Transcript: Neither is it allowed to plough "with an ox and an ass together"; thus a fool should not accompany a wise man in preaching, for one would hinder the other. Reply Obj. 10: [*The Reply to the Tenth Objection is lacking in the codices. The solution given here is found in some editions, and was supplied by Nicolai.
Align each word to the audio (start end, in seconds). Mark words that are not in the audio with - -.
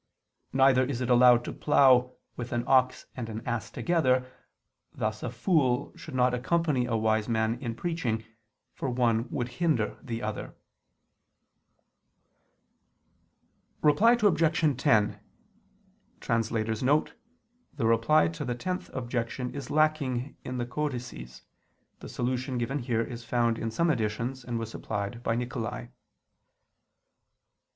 Neither 0.51 0.83
is 0.83 0.99
it 1.01 1.11
allowed 1.11 1.45
to 1.45 1.53
plough 1.53 2.15
"with 2.35 2.51
an 2.53 2.63
ox 2.65 3.05
and 3.15 3.29
an 3.29 3.45
ass 3.47 3.69
together"; 3.69 4.31
thus 4.91 5.21
a 5.21 5.29
fool 5.29 5.93
should 5.95 6.15
not 6.15 6.33
accompany 6.33 6.87
a 6.87 6.97
wise 6.97 7.29
man 7.29 7.59
in 7.61 7.75
preaching, 7.75 8.23
for 8.73 8.89
one 8.89 9.29
would 9.29 9.47
hinder 9.61 9.99
the 10.01 10.23
other. 10.23 10.55
Reply 13.83 14.13
Obj. 14.19 14.75
10: 14.75 15.19
[*The 16.19 17.85
Reply 17.85 18.27
to 18.27 18.45
the 18.45 18.55
Tenth 18.55 18.89
Objection 18.95 19.53
is 19.53 19.69
lacking 19.69 20.35
in 20.43 20.57
the 20.57 20.65
codices. 20.65 21.43
The 21.99 22.09
solution 22.09 22.57
given 22.57 22.79
here 22.79 23.03
is 23.03 23.23
found 23.23 23.59
in 23.59 23.69
some 23.69 23.91
editions, 23.91 24.43
and 24.43 24.57
was 24.57 24.71
supplied 24.71 25.21
by 25.21 25.35
Nicolai. 25.35 25.89